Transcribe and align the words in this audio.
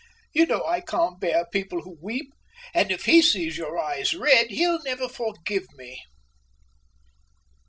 You 0.33 0.47
know 0.47 0.65
I 0.65 0.81
can't 0.81 1.19
bear 1.19 1.45
people 1.51 1.81
who 1.83 1.95
weep, 2.01 2.33
and 2.73 2.89
if 2.89 3.05
he 3.05 3.21
sees 3.21 3.55
your 3.55 3.77
eyes 3.77 4.15
red, 4.15 4.47
he'll 4.47 4.81
never 4.81 5.07
forgive 5.07 5.67
me." 5.75 6.01